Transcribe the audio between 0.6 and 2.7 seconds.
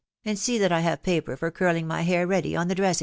I have paper for curling my hair ready on